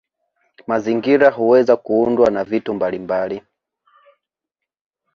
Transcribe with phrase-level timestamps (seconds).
[0.67, 3.41] Mazingira huweza kuundwa na vitu mbalimbali